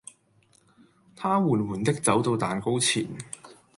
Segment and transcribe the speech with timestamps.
[1.15, 3.05] 他緩緩的走到蛋糕前